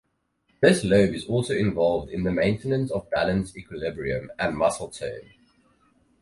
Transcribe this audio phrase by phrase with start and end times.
[0.61, 5.29] This lobe is also involved in the maintenance of balance equilibrium and muscle tone.